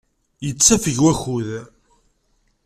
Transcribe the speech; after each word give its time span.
Yettafeg 0.45 0.97
wakud. 1.03 1.49